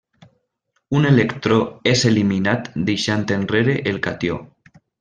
[0.99, 1.57] Un electró
[1.91, 4.41] és eliminat deixant enrere el catió.